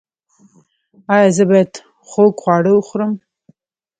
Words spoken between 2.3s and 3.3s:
خواړه وخورم؟